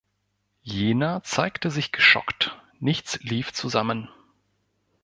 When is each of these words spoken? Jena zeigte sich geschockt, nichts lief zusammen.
Jena 0.63 1.21
zeigte 1.21 1.69
sich 1.69 1.91
geschockt, 1.91 2.59
nichts 2.79 3.19
lief 3.21 3.53
zusammen. 3.53 4.09